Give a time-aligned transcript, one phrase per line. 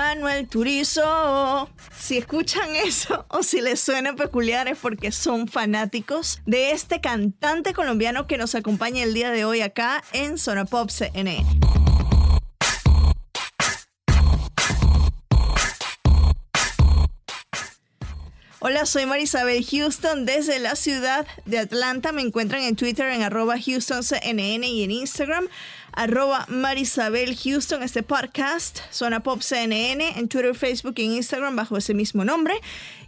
[0.00, 1.68] Manuel Turizo.
[1.94, 7.74] Si escuchan eso o si les suena peculiar es porque son fanáticos de este cantante
[7.74, 11.44] colombiano que nos acompaña el día de hoy acá en Zona Pop CNN.
[18.62, 22.12] Hola, soy Marisabel Houston desde la ciudad de Atlanta.
[22.12, 25.48] Me encuentran en Twitter en arroba HoustonCNN y en Instagram
[25.92, 31.94] arroba Marisabel Houston, este podcast, Zona Pop CNN, en Twitter, Facebook y Instagram bajo ese
[31.94, 32.54] mismo nombre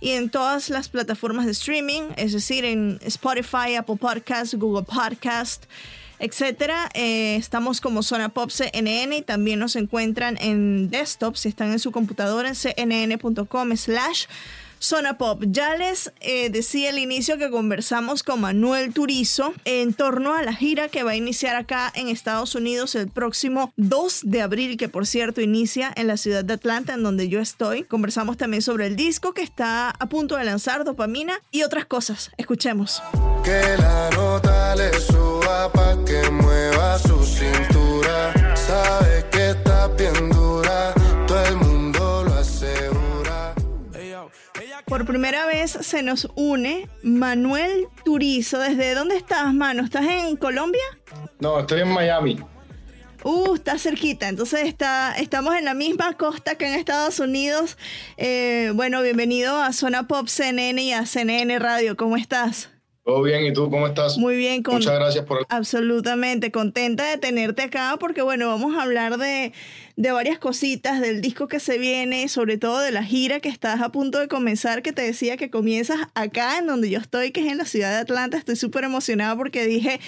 [0.01, 5.65] y en todas las plataformas de streaming, es decir, en Spotify, Apple Podcast, Google Podcast,
[6.19, 6.89] etcétera.
[6.95, 11.79] Eh, estamos como Zona Pop CNN y también nos encuentran en desktop si están en
[11.79, 14.27] su computadora en cnn.com slash
[14.83, 15.43] Zona Pop.
[15.47, 20.53] Ya les eh, decía al inicio que conversamos con Manuel Turizo en torno a la
[20.53, 24.89] gira que va a iniciar acá en Estados Unidos el próximo 2 de abril, que
[24.89, 27.85] por cierto inicia en la ciudad de Atlanta, en donde yo estoy.
[27.85, 32.33] Conversamos también sobre el disco que está a punto de lanzar, Dopamina, y otras cosas.
[32.37, 33.03] Escuchemos.
[33.45, 37.23] Que la nota le suba pa' que mueva su
[45.63, 48.59] vez se nos une Manuel Turizo.
[48.59, 49.85] ¿Desde dónde estás, mano?
[49.85, 50.83] ¿Estás en Colombia?
[51.39, 52.39] No, estoy en Miami.
[53.23, 54.29] Uh, está cerquita.
[54.29, 57.79] Entonces está, estamos en la misma costa que en Estados Unidos.
[58.17, 61.97] Eh, bueno, bienvenido a Zona Pop CNN y a CNN Radio.
[61.97, 62.69] ¿Cómo estás?
[63.05, 64.17] Todo bien, ¿y tú cómo estás?
[64.17, 65.45] Muy bien, con- Muchas gracias por.
[65.49, 69.53] Absolutamente, contenta de tenerte acá porque bueno, vamos a hablar de,
[69.97, 73.81] de varias cositas, del disco que se viene, sobre todo de la gira que estás
[73.81, 77.41] a punto de comenzar, que te decía que comienzas acá en donde yo estoy, que
[77.41, 78.37] es en la ciudad de Atlanta.
[78.37, 80.01] Estoy súper emocionada porque dije,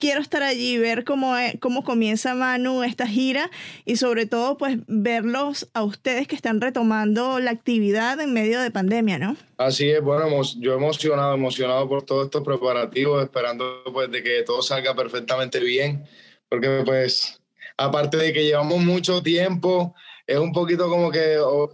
[0.00, 3.50] quiero estar allí, ver cómo, eh, cómo comienza Manu esta gira
[3.84, 8.70] y sobre todo pues verlos a ustedes que están retomando la actividad en medio de
[8.70, 9.36] pandemia, ¿no?
[9.58, 10.26] Así es, bueno,
[10.58, 16.04] yo emocionado, emocionado por todos estos preparativos, esperando pues de que todo salga perfectamente bien,
[16.48, 17.39] porque pues
[17.80, 19.94] aparte de que llevamos mucho tiempo,
[20.26, 21.72] es un poquito como que, o,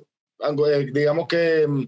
[0.68, 1.84] eh, digamos que mm,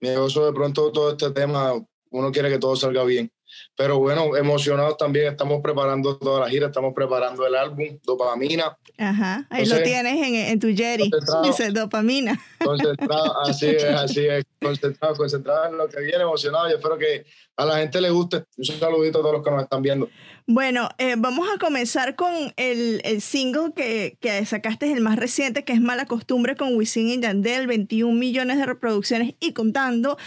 [0.00, 1.74] negocio de pronto todo este tema,
[2.10, 3.30] uno quiere que todo salga bien.
[3.76, 9.46] Pero bueno, emocionados también, estamos preparando toda la gira, estamos preparando el álbum, Dopamina, Ajá,
[9.50, 11.10] ahí lo Entonces, tienes en, en tu Jerry,
[11.42, 12.40] dice dopamina.
[12.64, 17.26] concentrado, así es, así es, concentrado, concentrado en lo que viene, emocionado y espero que
[17.56, 18.44] a la gente le guste.
[18.56, 20.08] Un saludito a todos los que nos están viendo.
[20.52, 25.62] Bueno, eh, vamos a comenzar con el, el single que, que sacaste, el más reciente,
[25.62, 30.18] que es Mala Costumbre con Wisin y Yandel, 21 millones de reproducciones y contando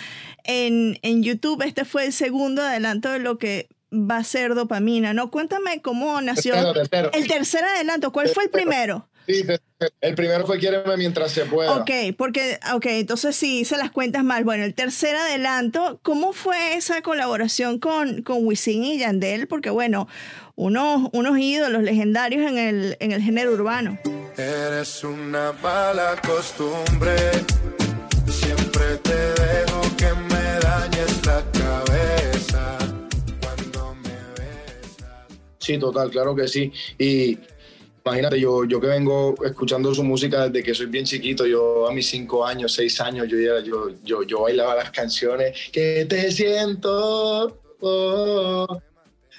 [0.46, 1.62] en, en YouTube.
[1.64, 5.30] Este fue el segundo adelanto de lo que va a ser Dopamina, ¿no?
[5.30, 7.12] Cuéntame cómo nació Tercero, tercero.
[7.12, 8.14] el tercer adelanto.
[8.14, 9.10] ¿Cuál fue el primero?
[9.28, 9.60] Sí, te-
[10.02, 11.74] el primero fue Quiéreme mientras se pueda.
[11.82, 14.44] Ok, porque, ok, entonces sí hice las cuentas mal.
[14.44, 19.48] Bueno, el tercer adelanto, ¿cómo fue esa colaboración con, con Wisin y Yandel?
[19.48, 20.08] Porque, bueno,
[20.56, 23.98] unos, unos ídolos legendarios en el, en el género urbano.
[24.38, 27.16] Eres una mala costumbre.
[28.30, 32.78] Siempre te dejo que me dañes la cabeza
[33.42, 35.28] cuando me besas.
[35.60, 36.72] Sí, total, claro que sí.
[36.98, 37.38] Y
[38.06, 41.94] imagínate, yo, yo que vengo escuchando su música desde que soy bien chiquito, yo a
[41.94, 47.62] mis cinco años, seis años, yo, yo, yo, yo bailaba las canciones que te siento.
[47.80, 48.82] oh.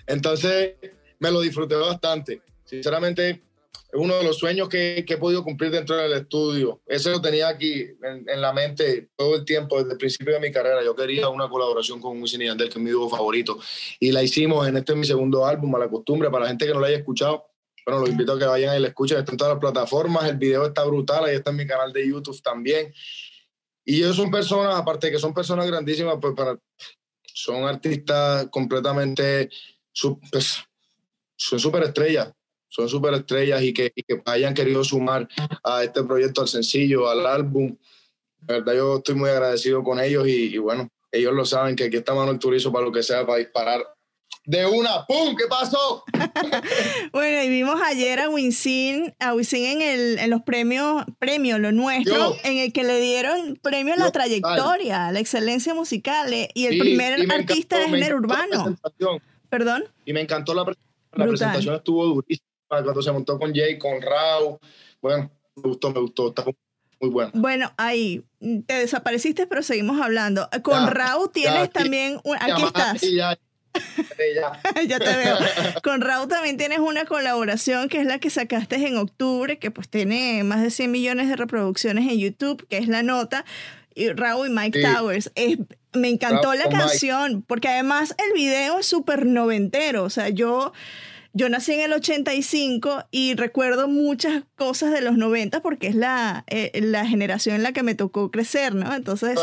[0.06, 0.74] Entonces,
[1.18, 2.42] me lo disfruté bastante.
[2.64, 3.30] Sinceramente,
[3.94, 6.80] es uno de los sueños que, que he podido cumplir dentro del estudio.
[6.86, 10.50] Eso lo tenía aquí en, la mente todo el tiempo, desde el principio de mi
[10.50, 10.82] carrera.
[10.82, 13.58] Yo quería una colaboración con Wisin y Yandel, que es mi dúo favorito.
[14.00, 16.30] Y la hicimos en este es mi segundo álbum, a la costumbre.
[16.30, 17.46] Para la gente que no lo haya escuchado,
[17.84, 19.18] bueno, los invito a que vayan y lo escuchen.
[19.18, 20.24] Está en todas las plataformas.
[20.28, 21.24] El video está brutal.
[21.24, 22.92] Ahí está en mi canal de YouTube también.
[23.84, 26.58] Y ellos son personas, aparte de que son personas grandísimas, pues para,
[27.22, 29.50] son artistas completamente,
[29.92, 30.56] su- pues,
[31.36, 32.32] son superestrellas.
[32.68, 35.28] Son superestrellas y que, y que hayan querido sumar
[35.62, 37.76] a este proyecto, al sencillo, al álbum.
[38.48, 41.84] La verdad, yo estoy muy agradecido con ellos y, y bueno, ellos lo saben que
[41.84, 43.93] aquí está Manuel Turizo para lo que sea, para disparar
[44.46, 45.34] de una, ¡pum!
[45.36, 46.04] ¿Qué pasó?
[47.12, 51.72] bueno, y vimos ayer a Wisin, a Wisin en, el, en los premios, premio Lo
[51.72, 56.66] Nuestro, en el que le dieron premio a la trayectoria, la excelencia musical, eh, y
[56.66, 58.76] el primer artista de género urbano.
[59.48, 59.84] ¿Perdón?
[60.04, 60.94] Y me encantó la presentación.
[61.12, 64.58] La presentación estuvo durísima cuando se montó con Jay, con Raúl.
[65.00, 66.28] Bueno, me gustó, me gustó.
[66.28, 66.44] Está
[67.00, 67.30] muy bueno.
[67.34, 68.24] Bueno, ahí
[68.66, 70.48] te desapareciste, pero seguimos hablando.
[70.62, 72.20] Con Raúl tienes también.
[72.40, 73.00] aquí estás.
[74.88, 74.98] Ya.
[74.98, 75.36] te veo.
[75.82, 79.88] Con Raúl también tienes una colaboración que es la que sacaste en octubre, que pues
[79.88, 83.44] tiene más de 100 millones de reproducciones en YouTube, que es La Nota.
[83.94, 85.30] Y Raúl y Mike Towers.
[85.34, 85.58] Es,
[85.92, 90.02] me encantó la canción, porque además el video es súper noventero.
[90.02, 90.72] O sea, yo
[91.34, 96.44] yo nací en el 85 y recuerdo muchas cosas de los 90 porque es la,
[96.46, 98.94] eh, la generación en la que me tocó crecer, ¿no?
[98.94, 99.38] Entonces,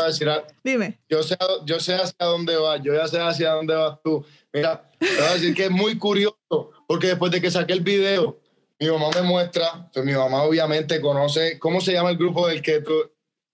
[0.64, 0.98] dime.
[1.10, 1.36] Yo sé,
[1.66, 4.24] yo sé hacia dónde vas, yo ya sé hacia dónde vas tú.
[4.54, 7.82] Mira, te voy a decir que es muy curioso porque después de que saqué el
[7.82, 8.40] video,
[8.80, 12.62] mi mamá me muestra, pues mi mamá obviamente conoce, ¿cómo se llama el grupo del
[12.62, 12.94] que tú,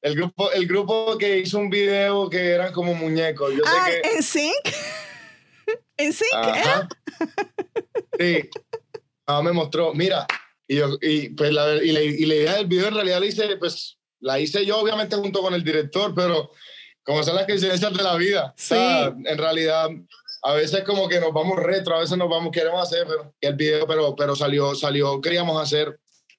[0.00, 3.52] el grupo, el grupo que hizo un video que eran como muñecos.
[3.52, 4.68] Yo ah, que, ¿en Sync?
[5.96, 6.28] ¿En Sync?
[8.18, 8.48] Sí.
[9.26, 10.26] No, me mostró, mira,
[10.66, 13.26] y, yo, y, pues la, y, la, y, la, idea del video en realidad la
[13.26, 16.50] hice, pues, la hice yo obviamente junto con el director, pero
[17.02, 18.74] como son las coincidencias de la vida, sí.
[18.74, 19.88] en realidad
[20.42, 23.54] a veces como que nos vamos retro, a veces nos vamos, queremos hacer pero, el
[23.54, 25.98] video, pero, pero salió, salió, queríamos hacer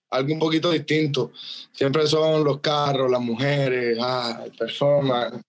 [0.09, 1.31] algo un poquito distinto.
[1.71, 5.41] Siempre son los carros, las mujeres, ah, el performance.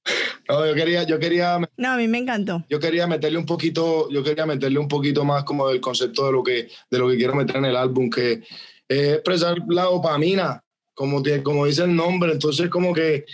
[0.48, 1.58] No, yo quería, yo quería.
[1.76, 2.64] No, a mí me encantó.
[2.68, 6.32] Yo quería meterle un poquito, yo quería meterle un poquito más como del concepto de
[6.32, 8.42] lo que, de lo que quiero meter en el álbum, que
[8.88, 10.62] es expresar la dopamina,
[10.94, 12.32] como, como dice el nombre.
[12.32, 13.24] Entonces, como que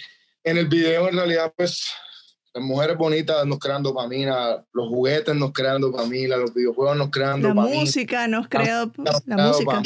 [0.45, 1.87] en el video, en realidad, pues
[2.55, 7.43] las mujeres bonitas nos crean dopamina, los juguetes nos crean dopamina, los videojuegos nos crean
[7.43, 7.81] la dopamina.
[7.81, 9.83] Música nos crea, la, la música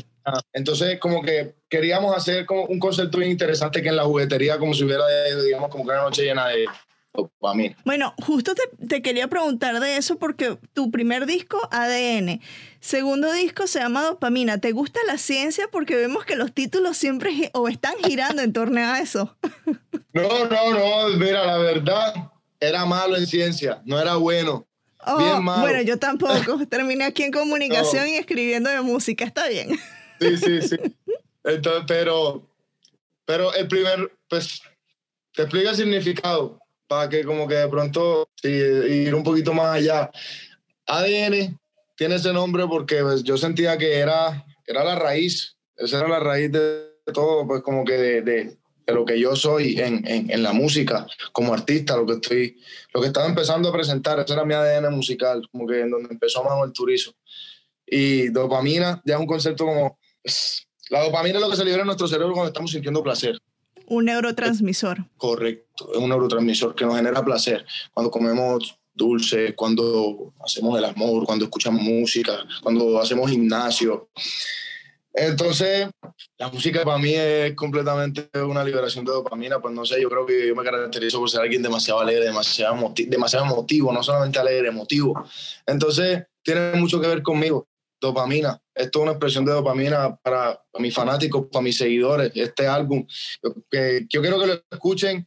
[0.52, 4.74] entonces, como que queríamos hacer como un concepto bien interesante que en la juguetería, como
[4.74, 5.04] si hubiera,
[5.44, 6.66] digamos, como que una noche llena de
[7.12, 7.76] dopamina.
[7.84, 12.40] Bueno, justo te, te, quería preguntar de eso porque tu primer disco, ADN,
[12.80, 14.58] segundo disco se llama Dopamina.
[14.58, 15.66] ¿Te gusta la ciencia?
[15.70, 19.36] Porque vemos que los títulos siempre o están girando en torno a eso.
[20.12, 22.12] No, no, no, mira, la verdad,
[22.58, 24.66] era malo en ciencia, no era bueno.
[25.06, 25.62] Oh, bien malo.
[25.62, 26.66] Bueno, yo tampoco.
[26.66, 29.78] Terminé aquí en comunicación y escribiendo de música, está bien.
[30.20, 30.76] Sí, sí, sí.
[31.44, 32.46] Entonces, pero,
[33.24, 34.60] pero el primer, pues,
[35.32, 40.10] te explica el significado para que como que de pronto ir un poquito más allá.
[40.86, 41.58] ADN
[41.96, 46.18] tiene ese nombre porque pues, yo sentía que era, era la raíz, esa era la
[46.18, 48.56] raíz de todo, pues como que de, de,
[48.88, 52.60] lo que yo soy en, en, en, la música, como artista, lo que estoy,
[52.92, 56.08] lo que estaba empezando a presentar, ese era mi ADN musical, como que en donde
[56.10, 57.12] empezó más el turismo.
[57.86, 59.99] Y dopamina ya es un concepto como
[60.90, 63.38] la dopamina es lo que se libera en nuestro cerebro cuando estamos sintiendo placer.
[63.86, 65.04] Un neurotransmisor.
[65.16, 67.64] Correcto, es un neurotransmisor que nos genera placer.
[67.92, 74.10] Cuando comemos dulce, cuando hacemos el amor, cuando escuchamos música, cuando hacemos gimnasio.
[75.12, 75.88] Entonces,
[76.38, 80.24] la música para mí es completamente una liberación de dopamina, pues no sé, yo creo
[80.24, 84.68] que yo me caracterizo por ser alguien demasiado alegre, demasiado, demasiado emotivo, no solamente alegre,
[84.68, 85.24] emotivo.
[85.66, 87.66] Entonces, tiene mucho que ver conmigo
[88.00, 88.60] dopamina.
[88.80, 92.32] Esto es una expresión de dopamina para, mis fanáticos, para mis seguidores.
[92.34, 93.06] Este álbum,
[93.70, 95.26] que yo quiero que lo escuchen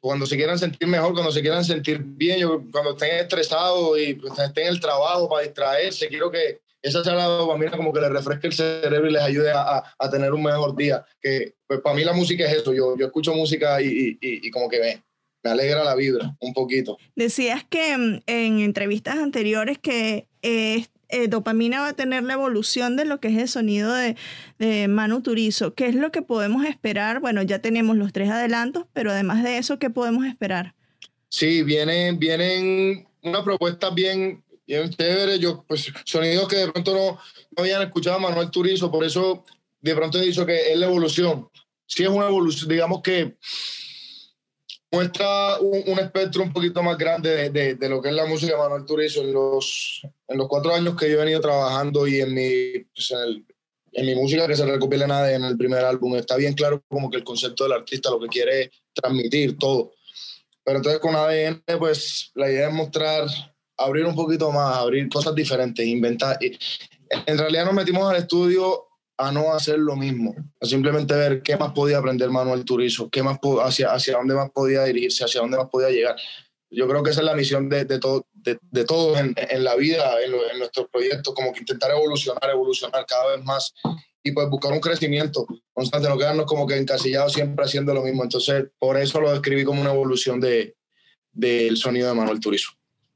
[0.00, 4.14] cuando se quieran sentir mejor, cuando se quieran sentir bien, yo, cuando estén estresados y
[4.14, 8.00] pues, estén en el trabajo para distraerse, quiero que esa sea la dopamina como que
[8.00, 11.04] les refresque el cerebro y les ayude a, a, tener un mejor día.
[11.20, 14.50] Que pues para mí la música es eso, yo, yo escucho música y, y, y
[14.50, 15.04] como que me,
[15.42, 16.96] me alegra la vibra un poquito.
[17.14, 22.96] Decías que mm, en entrevistas anteriores que eh, eh, dopamina va a tener la evolución
[22.96, 24.16] de lo que es el sonido de,
[24.58, 25.74] de, Manu Turizo.
[25.74, 27.20] ¿Qué es lo que podemos esperar?
[27.20, 30.74] Bueno, ya tenemos los tres adelantos, pero además de eso, ¿qué podemos esperar?
[31.28, 35.38] Sí, vienen, vienen unas propuestas bien, bien chéveres.
[35.38, 37.18] Yo, pues, sonidos que de pronto no,
[37.56, 39.44] no habían escuchado a Manuel Turizo, por eso
[39.80, 41.48] de pronto he dicho que es la evolución.
[41.86, 43.36] Sí es una evolución, digamos que
[44.92, 48.58] muestra un, espectro un poquito más grande de, de, lo que es la música de
[48.58, 52.34] Manuel Turizo en los, en los cuatro años que yo he venido trabajando y en
[52.34, 53.46] mi, pues en,
[53.92, 56.16] en, mi música que se recopila en en el primer álbum.
[56.16, 59.92] Está bien claro como que el concepto del artista, lo que quiere transmitir, todo.
[60.64, 63.28] Pero entonces con ADN, pues la idea es mostrar,
[63.76, 66.38] abrir un poquito más, abrir cosas diferentes, inventar.
[67.26, 68.89] En realidad nos metimos al estudio
[69.20, 73.22] a no hacer lo mismo, a simplemente ver qué más podía aprender Manuel Turizo, qué
[73.22, 76.16] más hacia, hacia dónde más podía dirigirse, hacia dónde más podía llegar.
[76.70, 79.64] yo creo que esa es la misión de, de, todo, de, de todos en, en,
[79.64, 83.74] la vida, en, en, nuestros proyectos, como que intentar evolucionar, evolucionar cada vez más
[84.22, 88.22] y pues buscar un crecimiento constante, no quedarnos como que encasillados siempre haciendo lo mismo.
[88.22, 90.76] Entonces, por eso lo describí como una evolución de,
[91.32, 92.70] del sonido de Manuel Turizo.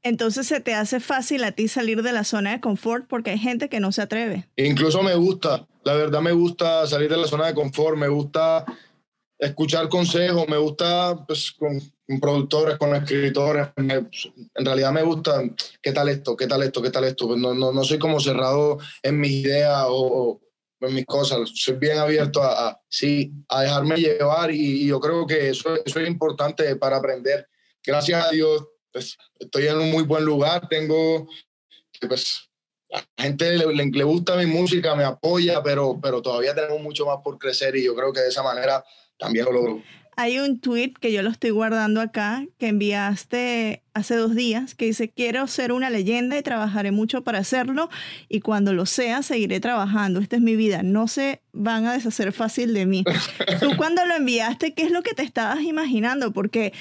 [0.05, 3.39] Entonces se te hace fácil a ti salir de la zona de confort porque hay
[3.39, 4.47] gente que no se atreve.
[4.55, 8.63] Incluso me gusta, la verdad me gusta salir de la zona de confort, me gusta
[9.39, 11.81] escuchar consejos, me gusta pues, con,
[12.21, 15.41] productores, con escritores, me, en realidad me gusta
[15.81, 17.27] qué tal esto, qué tal esto, qué tal esto.
[17.27, 20.39] Pues no, no, no soy como cerrado en mis ideas o,
[20.81, 24.85] o en mis cosas, soy bien abierto a, a, sí, a dejarme llevar y, y
[24.85, 27.47] yo creo que eso, eso, es importante para aprender.
[27.83, 31.27] Gracias a Dios, pues, estoy en un muy buen lugar, tengo,
[32.07, 32.49] pues,
[32.87, 37.05] la gente le, le, le, gusta mi música, me apoya, pero, pero todavía tenemos mucho
[37.05, 38.85] más por crecer y yo creo que de esa manera
[39.17, 39.83] también lo logro.
[40.15, 44.85] Hay un tweet que yo lo estoy guardando acá, que enviaste hace dos días, que
[44.85, 47.89] dice, quiero ser una leyenda y trabajaré mucho para hacerlo
[48.29, 50.21] y cuando lo sea seguiré trabajando.
[50.21, 53.03] Esta es mi vida, no se van a deshacer fácil de mí.
[53.59, 56.31] Tú cuando lo enviaste, ¿qué es lo que te estabas imaginando?
[56.31, 56.71] Porque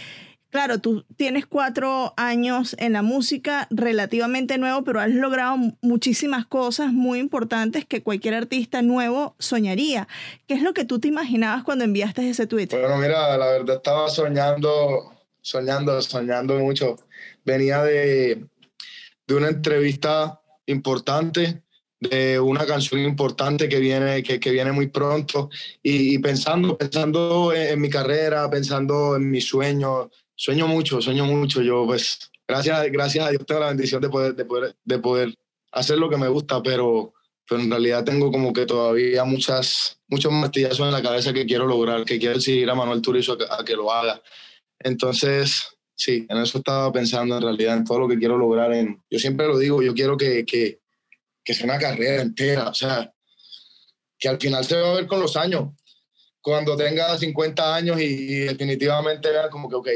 [0.55, 6.93] claro, tú tienes cuatro años en la música, relativamente nuevo, pero has logrado muchísimas cosas
[6.93, 10.07] muy importantes que cualquier artista nuevo soñaría.
[10.47, 12.69] ¿Qué es lo que tú te imaginabas cuando enviaste ese tweet?
[12.71, 16.99] Bueno, mira, la verdad estaba soñando, soñando, soñando mucho.
[17.45, 18.47] Venía de,
[19.27, 21.65] de una entrevista importante
[21.99, 25.49] de una canción importante que viene, que, que viene muy pronto
[25.83, 31.63] y, pensando, pensando en, en, mi carrera, pensando en mis sueños, sueño mucho, sueño mucho.
[31.63, 35.35] Yo, pues, gracias, gracias a Dios tengo la bendición de poder, de poder, de poder
[35.73, 37.15] hacer lo que me gusta, pero,
[37.49, 41.67] pero en realidad tengo como que todavía muchas, muchos martillazos en la cabeza que quiero
[41.67, 44.21] lograr, que quiero seguir a Manuel Turizo a que, a que lo haga.
[44.79, 45.65] Entonces,
[45.95, 48.73] sí, en eso estaba pensando en realidad, en todo lo que quiero lograr.
[48.73, 50.81] En, yo siempre lo digo, yo quiero que, que,
[51.45, 53.13] que sea una carrera entera, o sea,
[54.19, 55.71] que al final se va a ver con los años
[56.45, 59.89] cuando tenga 50 años y, definitivamente vea como que, ok,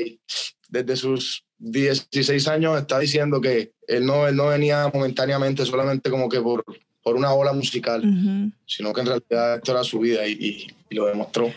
[0.70, 6.26] desde sus 16 años está diciendo que él no, él no venía momentáneamente solamente como
[6.26, 6.64] que por,
[7.02, 8.52] por una ola musical, uh -huh.
[8.66, 11.52] sino que en realidad esto era su vida y, y, y lo demostró.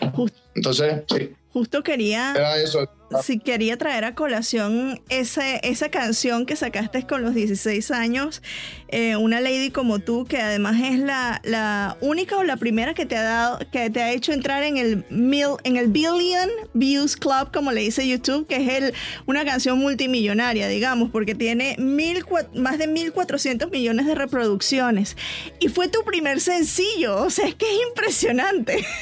[0.54, 1.30] Entonces, sí.
[1.52, 2.88] Justo quería, era eso.
[3.22, 8.40] sí, quería traer a colación esa, esa canción que sacaste con los 16 años,
[8.88, 13.04] eh, Una Lady como tú, que además es la, la única o la primera que
[13.04, 17.16] te ha dado, que te ha hecho entrar en el, mil, en el Billion Views
[17.18, 18.94] Club, como le dice YouTube, que es el,
[19.26, 25.18] una canción multimillonaria, digamos, porque tiene mil, más de 1.400 millones de reproducciones.
[25.60, 28.86] Y fue tu primer sencillo, o sea, es que es impresionante.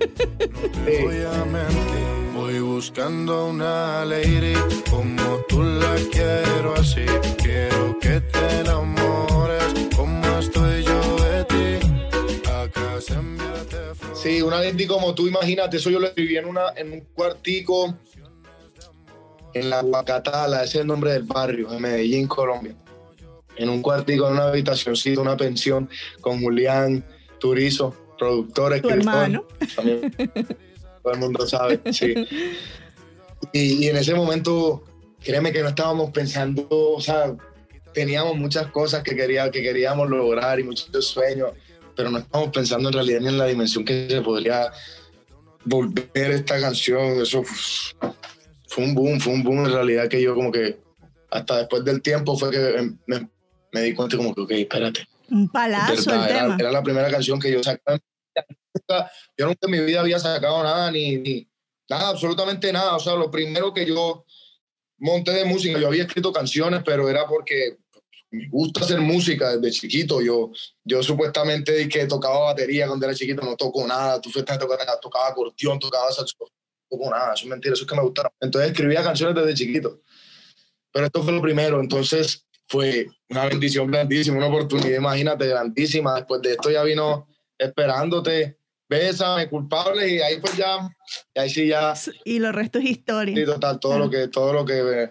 [0.00, 4.54] Voy a mentir, voy buscando una lady
[4.90, 7.04] como tú la quiero así.
[7.36, 9.64] Quiero que te enamores
[9.94, 12.48] como estoy yo de ti.
[12.50, 13.14] Acá se
[14.14, 17.94] Sí, una lady como tú, imagínate, eso yo lo escribí en, una, en un cuartico
[19.52, 22.74] en la Huacatala, ese es el nombre del barrio, en Medellín, Colombia.
[23.56, 25.90] En un cuartico, en una habitacióncita, una pensión
[26.20, 27.04] con Julián
[27.38, 28.98] Turizo productor, escritor.
[28.98, 29.44] hermano.
[29.74, 30.12] También,
[31.02, 32.14] todo el mundo sabe, sí.
[33.52, 34.84] Y, y, en ese momento,
[35.24, 37.34] créeme que no estábamos pensando, o sea,
[37.94, 41.50] teníamos muchas cosas que, quería, que queríamos lograr y muchos sueños,
[41.96, 44.70] pero no estábamos pensando en realidad ni en la dimensión que se podría
[45.64, 47.22] volver esta canción.
[47.22, 47.42] Eso
[48.68, 50.78] fue un boom, fue un boom en realidad que yo como que
[51.30, 53.28] hasta después del tiempo fue que me,
[53.72, 55.08] me di cuenta como que, ok, espérate.
[55.30, 56.56] Un palazo verdad, el era, tema.
[56.58, 57.98] Era la primera canción que yo sacaba
[59.36, 61.48] yo nunca en mi vida había sacado nada, ni, ni,
[61.88, 62.96] nada, absolutamente nada.
[62.96, 64.24] O sea, lo primero que yo
[64.98, 67.78] monté de música, yo había escrito canciones, pero era porque
[68.30, 70.20] me gusta hacer música desde chiquito.
[70.20, 70.52] Yo,
[70.84, 74.20] yo supuestamente que tocaba batería cuando era chiquito, no toco nada.
[74.20, 77.34] Tú fuiste tocaba, tocaba acordeón, tocaba saxofón, no toco nada.
[77.34, 78.32] Eso es mentira, eso es que me gustaron.
[78.40, 80.00] Entonces escribía canciones desde chiquito.
[80.92, 86.14] Pero esto fue lo primero, entonces fue una bendición grandísima, una oportunidad, imagínate, grandísima.
[86.16, 88.59] Después de esto ya vino esperándote,
[88.90, 90.90] bésame, culpable, y ahí pues ya,
[91.32, 91.94] y ahí sí ya.
[92.24, 93.34] Y lo resto es historia.
[93.36, 93.98] Sí, total, todo ah.
[93.98, 95.10] lo que, todo lo que eh,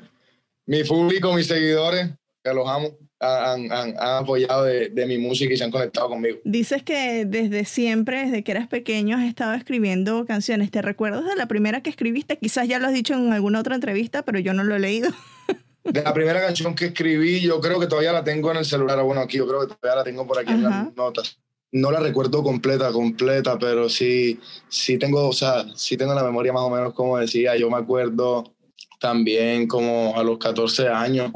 [0.65, 2.09] mi público, mis seguidores,
[2.43, 6.09] que los amo, han, han, han apoyado de, de, mi música y se han conectado
[6.09, 6.39] conmigo.
[6.43, 10.71] Dices que desde siempre, desde que eras pequeño, has estado escribiendo canciones.
[10.71, 12.37] ¿Te recuerdas de la primera que escribiste?
[12.37, 15.09] Quizás ya lo has dicho en alguna otra entrevista, pero yo no lo he leído.
[15.83, 19.01] De la primera canción que escribí, yo creo que todavía la tengo en el celular.
[19.01, 20.57] Bueno, aquí yo creo que todavía la tengo por aquí Ajá.
[20.57, 21.39] en las notas
[21.71, 26.53] no la recuerdo completa, completa, pero sí, sí tengo, o sea, sí tengo la memoria
[26.53, 27.55] más o menos como decía.
[27.55, 28.55] Yo me acuerdo
[28.99, 31.31] también como a los 14 años,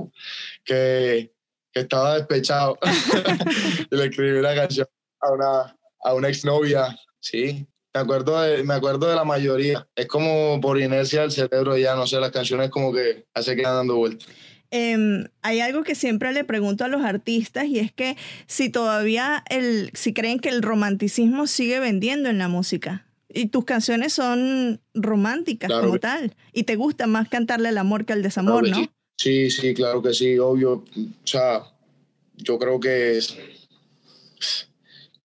[0.64, 1.32] que,
[1.74, 2.78] estaba despechado.
[3.90, 4.88] y le escribí una canción
[5.22, 7.68] a una, a una exnovia, sí.
[7.96, 9.88] Me acuerdo, de, me acuerdo de la mayoría.
[9.96, 13.62] Es como por inercia del cerebro ya, no sé, las canciones como que hace que
[13.62, 14.28] dando vueltas.
[14.76, 19.44] Em, hay algo que siempre le pregunto a los artistas y es que si todavía
[19.52, 23.06] el, si creen que el romanticismo sigue vendiendo en la música.
[23.30, 26.36] Y tus canciones son románticas como tal.
[26.54, 28.92] Y te gusta más cantarle el amor que el desamor, ¿no?
[29.16, 30.72] Sí, sí, claro que sí, obvio.
[30.74, 30.84] O
[31.24, 31.62] sea,
[32.38, 33.20] yo creo que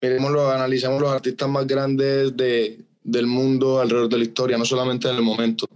[0.00, 5.06] miremoslo, analicemos los artistas más grandes de, del mundo alrededor de la historia, no solamente
[5.10, 5.68] en el momento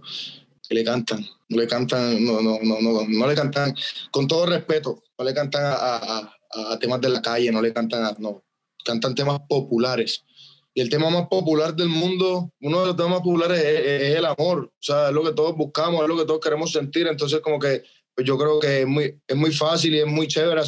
[0.67, 1.23] que le cantan
[1.57, 3.75] le cantan, no, no, no, no, no le cantan,
[4.11, 8.05] con todo respeto, no le cantan a, a, temas de la calle, no le cantan
[8.05, 8.43] a, no,
[8.85, 10.23] cantan temas populares.
[10.73, 14.25] Y el tema más popular del mundo, uno de los temas más populares es, el
[14.25, 17.39] amor, o sea, es lo que todos buscamos, es lo que todos queremos sentir, entonces
[17.41, 20.61] como que pues yo creo que es muy, es muy fácil y es muy chévere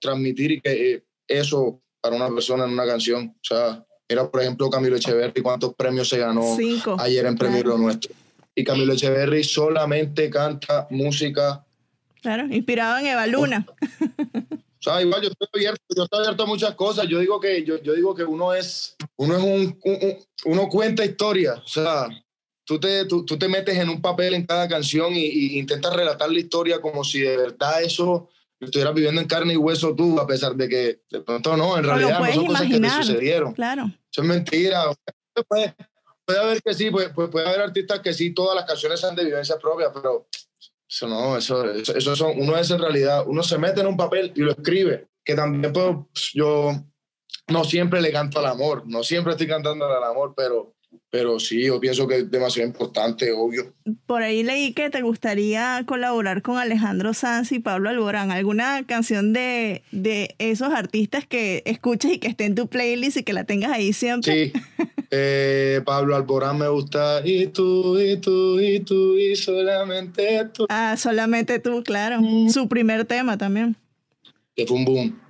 [0.00, 4.42] transmitir y que eh, eso para una persona en una canción, o sea, era por
[4.42, 6.56] ejemplo Camilo Echeverri, cuántos premios se ganó
[6.98, 8.14] ayer en Premio Lo Nuestro
[8.56, 11.64] y Camilo Echeverry solamente canta música.
[12.22, 13.66] Claro, inspirado en Eva Luna.
[14.78, 17.08] O sea, igual yo estoy abierto, yo estoy abierto a muchas cosas.
[17.08, 19.80] Yo digo que, yo, yo digo que uno es, uno es un,
[20.44, 21.54] uno cuenta historia.
[21.54, 22.06] O sea,
[22.64, 26.30] tú te, tú, tú, te metes en un papel en cada canción y, intentas relatar
[26.30, 28.28] la historia como si de verdad eso
[28.60, 31.82] estuvieras viviendo en carne y hueso tú, a pesar de que de pronto no, en
[31.82, 33.54] realidad no son cosas que te sucedieron.
[33.54, 33.90] Claro.
[34.12, 34.84] Eso es mentira.
[35.48, 35.74] Pues,
[36.26, 39.24] puede haber que sí, puede, puede, haber artistas que sí, todas las canciones sean de
[39.24, 40.28] vivencia propia, pero
[40.88, 44.32] eso no, eso, eso, son, uno es en realidad, uno se mete en un papel
[44.34, 46.72] y lo escribe, que también puedo, yo
[47.48, 50.75] no siempre le canto al amor, no siempre estoy cantando al amor, pero
[51.10, 53.72] pero sí, yo pienso que es demasiado importante, obvio.
[54.06, 58.30] Por ahí leí que te gustaría colaborar con Alejandro Sanz y Pablo Alborán.
[58.30, 63.22] ¿Alguna canción de, de esos artistas que escuches y que esté en tu playlist y
[63.22, 64.52] que la tengas ahí siempre?
[64.52, 64.52] Sí,
[65.10, 67.22] eh, Pablo Alborán me gusta.
[67.24, 70.66] Y tú, y tú, y tú, y solamente tú.
[70.68, 72.20] Ah, solamente tú, claro.
[72.20, 72.50] Mm.
[72.50, 73.76] Su primer tema también.
[74.54, 75.20] Que fue un boom.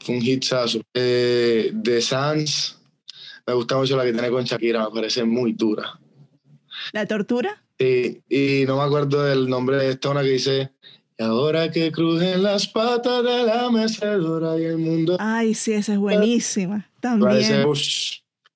[0.00, 0.80] Fue un hitsazo.
[0.94, 2.75] Eh, de Sanz
[3.46, 6.00] me gusta mucho la que tiene con Shakira, me parece muy dura.
[6.92, 7.62] ¿La tortura?
[7.78, 10.72] Sí, y no me acuerdo del nombre de esta una que dice,
[11.18, 15.16] y ahora que crujen las patas de la mecedora y el mundo...
[15.20, 17.66] Ay, sí, esa es buenísima, también.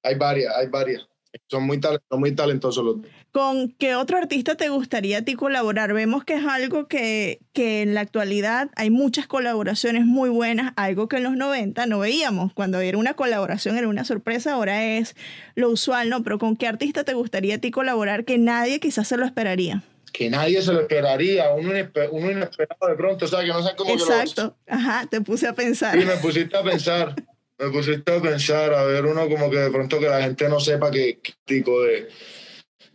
[0.03, 1.10] hay varias, hay varias.
[1.49, 3.11] Son muy, son muy talentosos los dos.
[3.33, 5.93] ¿Con qué otro artista te gustaría a ti colaborar?
[5.93, 11.09] Vemos que es algo que, que, en la actualidad hay muchas colaboraciones muy buenas, algo
[11.09, 12.53] que en los 90 no veíamos.
[12.53, 15.15] Cuando era una colaboración era una sorpresa, ahora es
[15.55, 16.25] lo usual, ¿no?
[16.25, 19.85] Pero ¿con qué artista te gustaría a ti colaborar que nadie quizás se lo esperaría?
[20.13, 23.93] Que nadie se lo esperaría, uno, inesperado de pronto, o sea, que no sé cómo
[23.93, 25.97] Exacto, ajá, te puse a pensar.
[25.97, 27.15] Sí, me pusiste a pensar,
[27.61, 30.59] me pusiste a pensar, a ver uno como que de pronto que la gente no
[30.59, 32.09] sepa qué, tipo de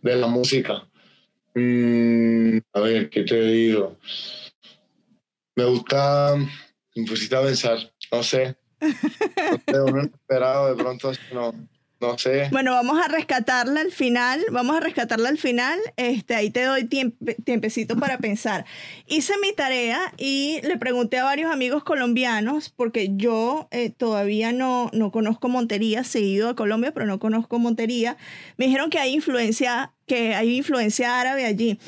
[0.02, 0.88] de la música.
[1.56, 3.98] Mm, a ver, ¿qué te digo?
[5.56, 6.36] Me gusta,
[6.96, 7.78] me pusiste a pensar,
[8.12, 8.56] no sé.
[9.72, 11.54] No sé, esperado de pronto, no.
[12.08, 12.50] No sé.
[12.52, 14.44] Bueno, vamos a rescatarla al final.
[14.52, 15.80] Vamos a rescatarla al final.
[15.98, 18.66] Este, ahí te doy tiempecito para pensar.
[19.08, 24.90] Hice mi tarea y le pregunté a varios amigos colombianos, porque yo eh, todavía no,
[24.94, 28.18] no conozco Montería, he ido a Colombia, pero no conozco Montería.
[28.58, 31.80] Me dijeron que hay influencia, que hay influencia árabe allí.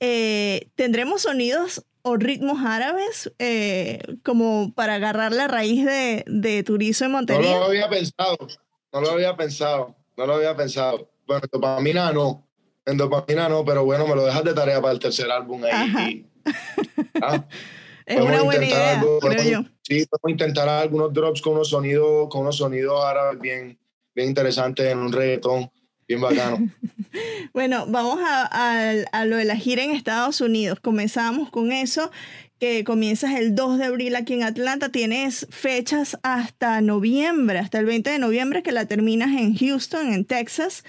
[0.00, 7.06] Eh, ¿Tendremos sonidos o ritmos árabes eh, como para agarrar la raíz de, de Turizo
[7.06, 7.50] en Montería?
[7.50, 8.36] No lo había pensado.
[8.94, 11.10] No lo había pensado, no lo había pensado.
[11.26, 12.46] Bueno, en dopamina no,
[12.86, 16.24] en dopamina no, pero bueno, me lo dejas de tarea para el tercer álbum ahí.
[17.20, 17.44] Ah,
[18.06, 19.68] es una buena idea, creo yo.
[19.82, 23.76] Sí, vamos a intentar algunos drops con unos sonidos, con unos sonidos árabes bien,
[24.14, 25.72] bien interesantes en un reggaetón
[26.06, 26.58] bien bacano.
[27.52, 30.78] bueno, vamos a, a, lo de la gira en Estados Unidos.
[30.78, 32.12] Comenzamos con eso
[32.58, 37.86] que comienzas el 2 de abril aquí en Atlanta, tienes fechas hasta noviembre, hasta el
[37.86, 40.84] 20 de noviembre que la terminas en Houston, en Texas.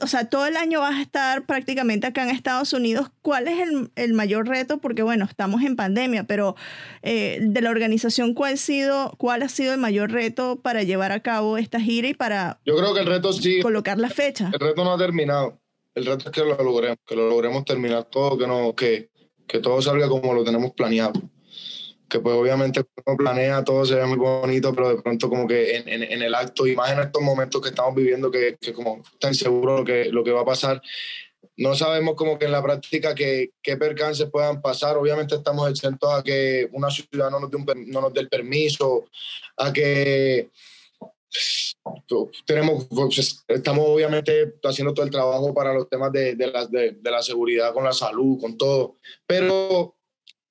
[0.00, 3.10] O sea, todo el año vas a estar prácticamente acá en Estados Unidos.
[3.22, 4.78] ¿Cuál es el, el mayor reto?
[4.78, 6.56] Porque bueno, estamos en pandemia, pero
[7.02, 11.12] eh, de la organización, ¿cuál ha, sido, ¿cuál ha sido el mayor reto para llevar
[11.12, 14.50] a cabo esta gira y para Yo creo que el reto sí, colocar la fecha?
[14.52, 15.60] El reto no ha terminado.
[15.94, 19.10] El reto es que lo logremos, que lo logremos terminar todo, que no, que,
[19.48, 21.20] que todo salga como lo tenemos planeado.
[22.08, 25.76] Que pues obviamente uno planea, todo se ve muy bonito, pero de pronto como que
[25.76, 29.02] en, en, el acto, y más en estos momentos que estamos viviendo, que, que como
[29.18, 30.80] tan seguro lo que, lo que va a pasar,
[31.58, 34.96] no sabemos como que en la práctica qué, qué percances puedan pasar.
[34.96, 38.28] Obviamente estamos exentos a que una ciudad no nos dé, un, no nos dé el
[38.28, 39.06] permiso,
[39.56, 40.50] a que
[42.44, 46.92] tenemos, pues, estamos obviamente haciendo todo el trabajo para los temas de, de, la, de,
[46.92, 49.96] de, la seguridad con la salud, con todo, pero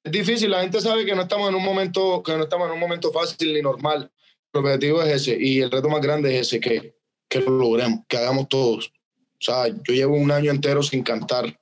[0.03, 2.73] es difícil, la gente sabe que no estamos en un momento, que no estamos en
[2.73, 4.09] un momento fácil ni normal.
[4.53, 6.95] El objetivo es ese y el reto más grande es ese, que,
[7.27, 8.87] que lo logremos, que hagamos todos.
[8.87, 11.59] O sea, yo llevo un año entero sin cantar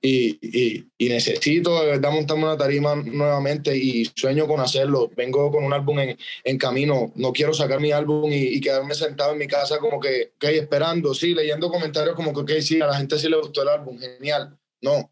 [0.00, 5.10] y, y, y, necesito de verdad montarme una tarima nuevamente y sueño con hacerlo.
[5.16, 8.94] Vengo con un álbum en, en camino, no quiero sacar mi álbum y, y, quedarme
[8.94, 12.80] sentado en mi casa como que, ok, esperando, sí, leyendo comentarios como que, ok, sí,
[12.80, 14.56] a la gente sí le gustó el álbum, genial.
[14.80, 15.10] No,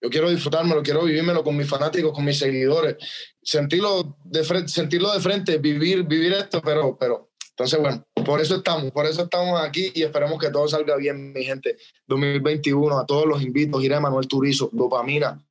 [0.00, 2.96] yo quiero disfrutármelo, quiero vivírmelo con mis fanáticos, con mis seguidores,
[3.42, 8.92] sentirlo de sentirlo de frente vivir, vivir esto, pero, pero entonces, bueno, por eso estamos,
[8.92, 11.78] por eso estamos aquí y esperemos que todo salga bien, mi gente.
[12.08, 15.42] 2021, a todos los invito, a Manuel Turizo, Dopamina.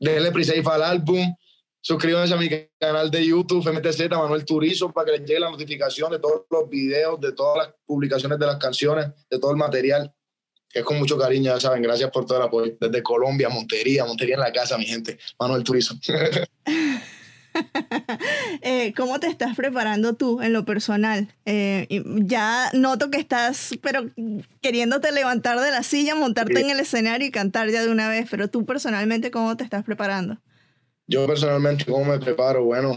[0.00, 1.36] Denle pre al álbum,
[1.80, 2.48] suscríbanse a mi
[2.80, 6.68] canal de YouTube, MTZ Manuel Turizo, para que les llegue la notificación de todos los
[6.68, 10.12] videos, de todas las publicaciones de las canciones, de todo el material,
[10.68, 11.80] que es con mucho cariño, ya saben.
[11.80, 12.76] Gracias por todo el apoyo.
[12.80, 15.16] Desde Colombia, Montería, Montería en la casa, mi gente.
[15.38, 15.94] Manuel Turizo.
[18.62, 21.28] eh, ¿Cómo te estás preparando tú en lo personal?
[21.44, 24.06] Eh, ya noto que estás, pero
[24.60, 26.62] queriéndote levantar de la silla, montarte sí.
[26.62, 29.84] en el escenario y cantar ya de una vez, pero tú personalmente, ¿cómo te estás
[29.84, 30.38] preparando?
[31.06, 32.64] Yo personalmente, ¿cómo me preparo?
[32.64, 32.96] Bueno,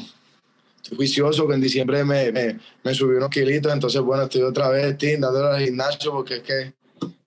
[0.82, 4.70] estoy juicioso que en diciembre me, me, me subí unos kilitos, entonces, bueno, estoy otra
[4.70, 6.74] vez dándole al gimnasio porque es que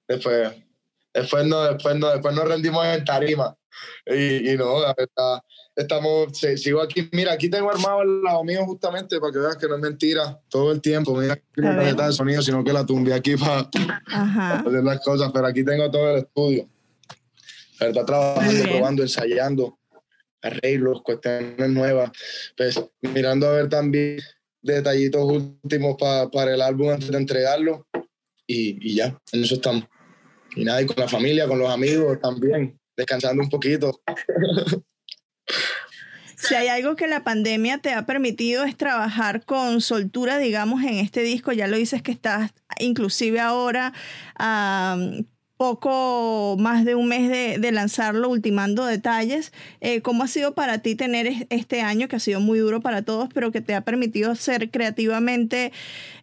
[0.09, 0.53] después,
[1.15, 3.57] después, no, después, no, después nos rendimos en tarima.
[4.07, 5.43] Y, y no, la verdad,
[5.75, 9.69] estamos, sigo aquí, mira, aquí tengo armado al lado mío justamente para que veas que
[9.69, 13.15] no es mentira todo el tiempo, mira, no está el sonido, sino que la tumbé
[13.15, 16.69] aquí para, para, hacer las cosas, pero aquí tengo todo el estudio.
[17.81, 19.79] Está trabajando, probando, ensayando,
[20.41, 22.13] arreglos, cuestiones nuevas,
[22.57, 24.21] pues mirando a ver también
[24.61, 27.87] detallitos últimos pa, para el álbum antes de entregarlo.
[28.47, 29.85] Y, y ya, en eso estamos.
[30.55, 34.01] Y nada, y con la familia, con los amigos también, descansando un poquito.
[36.37, 40.95] Si hay algo que la pandemia te ha permitido es trabajar con soltura, digamos, en
[40.95, 43.93] este disco, ya lo dices que estás inclusive ahora
[44.37, 44.97] a
[45.57, 49.53] poco más de un mes de, lanzarlo, ultimando detalles.
[49.81, 53.03] Eh, ¿Cómo ha sido para ti tener este año, que ha sido muy duro para
[53.03, 55.73] todos, pero que te ha permitido ser creativamente...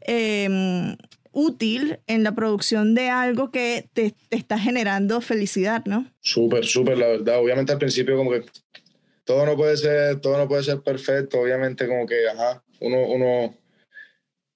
[0.06, 0.96] Eh,
[1.32, 6.08] útil en la producción de algo que te, te está generando felicidad, ¿no?
[6.22, 7.40] Súper, súper, la verdad.
[7.40, 8.44] Obviamente al principio como que
[9.30, 13.56] todo no puede ser, todo no puede ser perfecto, obviamente como que, ajá, uno, uno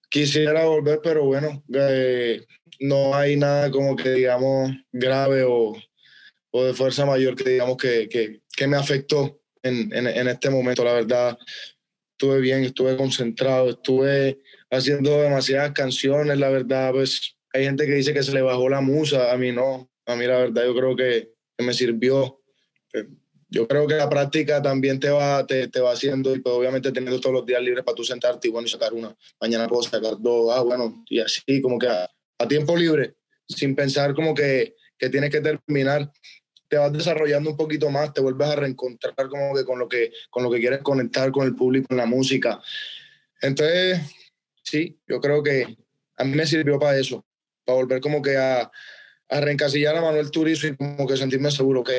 [0.10, 2.44] quisiera volver, pero bueno, eh,
[2.80, 5.76] no hay nada como que digamos grave o,
[6.50, 10.84] o de fuerza mayor que digamos que, que, me afectó en, en, en, este momento,
[10.84, 11.38] la verdad.
[12.14, 18.12] Estuve bien, estuve concentrado, estuve haciendo demasiadas canciones, la verdad, pues hay gente que dice
[18.12, 20.96] que se le bajó la musa, a mí no, a mí la verdad yo creo
[20.96, 22.40] que, que me sirvió.
[23.54, 26.92] Yo creo que la práctica también te va, te, te va haciendo y pues obviamente
[26.92, 29.84] teniendo todos los días libres para tú sentarte y bueno, y sacar una, mañana puedo
[29.84, 33.14] sacar dos, ah, bueno, y así como que a, a tiempo libre,
[33.48, 36.12] sin pensar como que, que tienes que terminar,
[36.68, 40.12] te vas desarrollando un poquito más, te vuelves a reencontrar como que con lo que,
[40.32, 42.60] con lo que quieres conectar con el público en la música.
[43.40, 44.00] Entonces,
[44.64, 45.78] sí, yo creo que
[46.18, 47.24] a mí me sirvió para eso,
[47.64, 48.72] para volver como que a,
[49.30, 51.92] a reencasillar a Manuel Turizo y como que sentirme seguro, ok,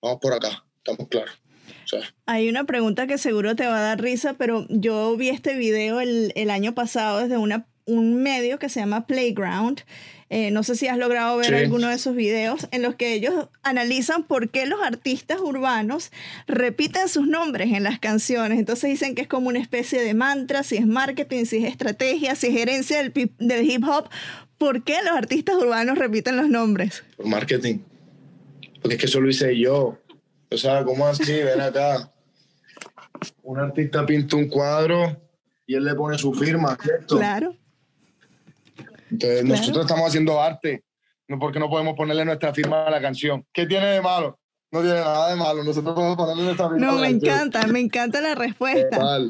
[0.00, 1.38] vamos por acá, estamos claros.
[1.84, 2.00] O sea.
[2.26, 6.00] Hay una pregunta que seguro te va a dar risa, pero yo vi este video
[6.00, 9.82] el, el año pasado desde una, un medio que se llama Playground.
[10.34, 11.54] Eh, no sé si has logrado ver sí.
[11.54, 16.10] alguno de esos videos en los que ellos analizan por qué los artistas urbanos
[16.46, 18.58] repiten sus nombres en las canciones.
[18.58, 22.34] Entonces dicen que es como una especie de mantra, si es marketing, si es estrategia,
[22.34, 24.08] si es gerencia del, del hip hop.
[24.56, 27.04] ¿Por qué los artistas urbanos repiten los nombres?
[27.18, 27.80] Por marketing.
[28.80, 29.98] Porque es que eso lo hice yo.
[30.52, 31.42] O sea, ¿cómo así?
[31.42, 32.12] Ven acá.
[33.42, 35.16] Un artista pinta un cuadro
[35.66, 37.16] y él le pone su firma, ¿cierto?
[37.16, 37.56] Claro.
[39.10, 39.60] Entonces, claro.
[39.60, 40.84] nosotros estamos haciendo arte,
[41.28, 43.46] no porque no podemos ponerle nuestra firma a la canción.
[43.52, 44.38] ¿Qué tiene de malo?
[44.72, 46.86] No tiene nada de malo, nosotros podemos ponerle nuestra firma.
[46.86, 48.96] No, me encanta, me encanta la respuesta.
[48.96, 49.28] Total,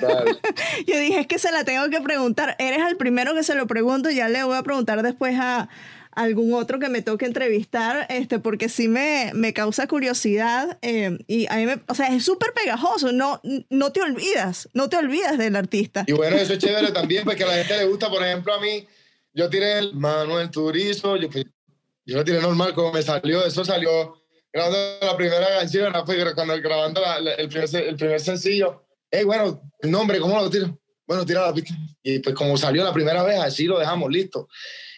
[0.00, 0.38] total.
[0.86, 2.54] Yo dije, es que se la tengo que preguntar.
[2.60, 5.68] Eres el primero que se lo pregunto, ya le voy a preguntar después a,
[6.16, 11.46] algún otro que me toque entrevistar, este, porque sí me, me causa curiosidad eh, y
[11.50, 15.38] a mí me, o sea, es súper pegajoso, no, no te olvidas, no te olvidas
[15.38, 16.04] del artista.
[16.06, 18.60] Y bueno, eso es chévere también, porque a la gente le gusta, por ejemplo, a
[18.60, 18.86] mí,
[19.32, 21.28] yo tiré el Manuel Turizo, yo
[22.06, 24.22] yo lo tiré normal como me salió, eso salió
[24.52, 27.00] grabando la primera canción, fue cuando grabando
[27.38, 28.84] el, primer, el primer sencillo.
[29.10, 30.78] Hey, bueno, el nombre, ¿cómo lo tiro?
[31.06, 31.74] Bueno, tira la pista.
[32.02, 34.48] Y pues como salió la primera vez, así lo dejamos listo.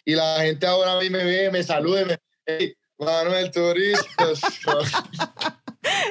[0.09, 2.17] Y la gente ahora a mí me ve, me saluda, me
[2.47, 4.31] hey, Manuel Turista.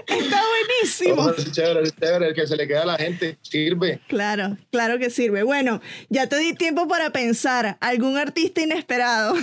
[0.05, 1.29] Está buenísimo.
[1.29, 4.01] Es chévere, es chévere, el que se le queda a la gente, sirve.
[4.09, 5.43] Claro, claro que sirve.
[5.43, 7.77] Bueno, ya te di tiempo para pensar.
[7.79, 9.33] ¿Algún artista inesperado?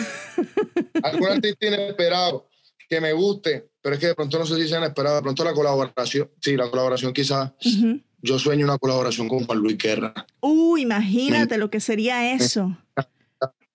[1.02, 2.46] ¿Algún artista inesperado
[2.90, 3.70] que me guste?
[3.80, 6.58] Pero es que de pronto no sé si sea inesperado, de pronto la colaboración, sí,
[6.58, 7.52] la colaboración quizás.
[8.20, 10.12] Yo sueño una colaboración con Juan Luis Guerra.
[10.40, 12.76] Uh, imagínate lo que sería eso.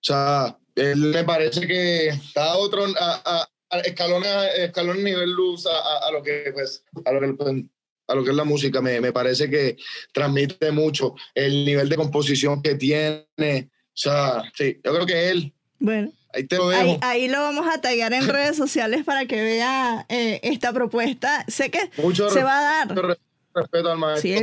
[0.00, 3.48] sea, él me parece que está otro, a,
[3.84, 7.64] escalones, escalón nivel luz a, lo que pues a lo que, pues,
[8.06, 9.76] a lo que es la música me, me, parece que
[10.12, 15.52] transmite mucho el nivel de composición que tiene o sea sí yo creo que él
[15.78, 16.98] bueno Ahí, te lo dejo.
[17.00, 21.42] ahí, lo vamos a tallar en redes sociales para que vea eh, esta propuesta.
[21.48, 23.18] Sé que se va a dar
[23.54, 24.22] respeto al maestro.
[24.22, 24.34] Sí,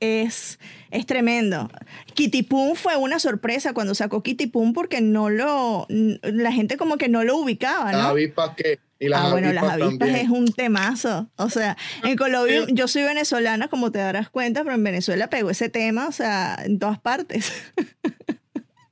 [0.00, 0.58] es,
[0.90, 1.68] es tremendo.
[2.14, 6.96] Kitty Pum fue una sorpresa cuando sacó Kitty Pum porque no lo, la gente como
[6.96, 7.98] que no lo ubicaba, ¿no?
[7.98, 8.78] Las avispas que...
[9.00, 11.28] Y las ah, bueno, las avispas es un temazo.
[11.36, 15.50] O sea, en Colombia, yo soy venezolana, como te darás cuenta, pero en Venezuela pegó
[15.50, 17.52] ese tema, o sea, en todas partes.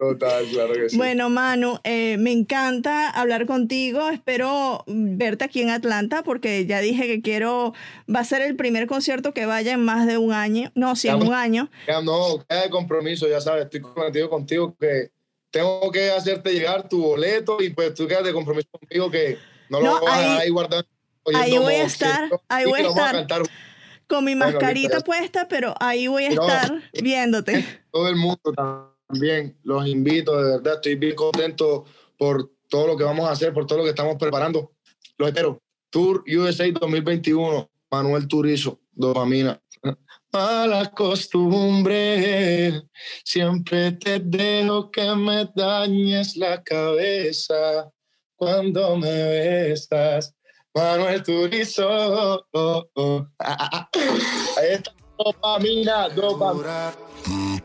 [0.02, 0.96] Total, claro que sí.
[0.96, 4.10] Bueno, Manu, eh, me encanta hablar contigo.
[4.10, 7.72] Espero verte aquí en Atlanta porque ya dije que quiero,
[8.12, 10.72] va a ser el primer concierto que vaya en más de un año.
[10.74, 11.70] No, sí, en un año.
[11.86, 15.12] Ya no, queda de compromiso, ya sabes, estoy comprometido contigo que
[15.52, 19.38] tengo que hacerte llegar tu boleto y pues tú quedas de compromiso conmigo que
[19.68, 20.88] no, lo vas a ahí guardando.
[21.32, 23.26] Ahí voy a estar, ahí voy a estar.
[24.08, 27.64] Con mi mascarita puesta, pero ahí voy a estar viéndote.
[27.92, 28.91] Todo el mundo también
[29.62, 31.84] los invito, de verdad, estoy bien contento
[32.16, 34.72] por todo lo que vamos a hacer, por todo lo que estamos preparando.
[35.18, 35.58] Los espero.
[35.90, 39.60] Tour USA 2021, Manuel Turizo, dopamina.
[40.32, 42.82] Mala costumbre,
[43.22, 47.90] siempre te dejo que me dañes la cabeza
[48.36, 50.34] cuando me besas.
[50.74, 52.46] Manuel Turizo.
[53.38, 57.11] Ahí está, dopamina, dopamina.
[57.32, 57.62] Thank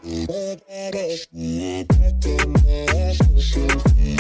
[3.97, 4.16] you.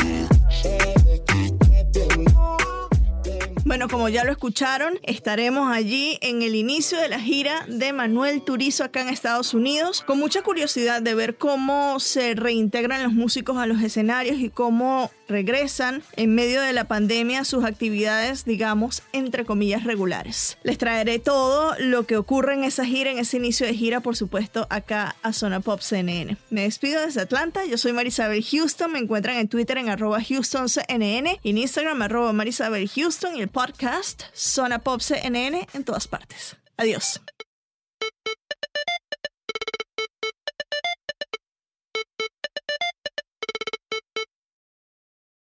[3.67, 8.41] Bueno, como ya lo escucharon, estaremos allí en el inicio de la gira de Manuel
[8.41, 13.57] Turizo acá en Estados Unidos, con mucha curiosidad de ver cómo se reintegran los músicos
[13.57, 19.43] a los escenarios y cómo regresan en medio de la pandemia sus actividades, digamos, entre
[19.43, 20.57] comillas, regulares.
[20.63, 24.15] Les traeré todo lo que ocurre en esa gira, en ese inicio de gira, por
[24.15, 26.37] supuesto, acá a Zona Pop CNN.
[26.49, 31.39] Me despido desde Atlanta, yo soy Marisabel Houston, me encuentran en Twitter en arroba HoustonCNN,
[31.43, 36.55] en Instagram arroba Marisabel y podcast Zona Pop CNN en todas partes.
[36.77, 37.19] Adiós.